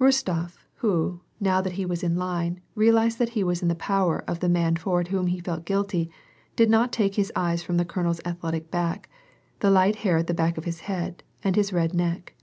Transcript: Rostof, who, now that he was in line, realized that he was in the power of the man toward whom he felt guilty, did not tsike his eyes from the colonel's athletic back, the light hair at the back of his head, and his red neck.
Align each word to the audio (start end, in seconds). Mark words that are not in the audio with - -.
Rostof, 0.00 0.58
who, 0.78 1.20
now 1.38 1.60
that 1.60 1.74
he 1.74 1.86
was 1.86 2.02
in 2.02 2.16
line, 2.16 2.60
realized 2.74 3.20
that 3.20 3.28
he 3.28 3.44
was 3.44 3.62
in 3.62 3.68
the 3.68 3.76
power 3.76 4.24
of 4.26 4.40
the 4.40 4.48
man 4.48 4.74
toward 4.74 5.06
whom 5.06 5.28
he 5.28 5.38
felt 5.38 5.64
guilty, 5.64 6.10
did 6.56 6.68
not 6.68 6.90
tsike 6.90 7.14
his 7.14 7.30
eyes 7.36 7.62
from 7.62 7.76
the 7.76 7.84
colonel's 7.84 8.20
athletic 8.24 8.72
back, 8.72 9.08
the 9.60 9.70
light 9.70 9.94
hair 9.94 10.16
at 10.16 10.26
the 10.26 10.34
back 10.34 10.58
of 10.58 10.64
his 10.64 10.80
head, 10.90 11.22
and 11.44 11.54
his 11.54 11.72
red 11.72 11.94
neck. 11.94 12.34